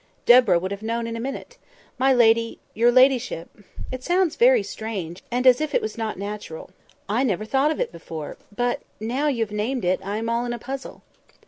[0.25, 1.59] Deborah would have known in a minute.
[1.99, 3.51] 'My lady'—'your ladyship.'
[3.91, 6.71] It sounds very strange, and as if it was not natural.
[7.07, 10.43] I never thought of it before; but, now you have named it, I am all
[10.43, 11.03] in a puzzle."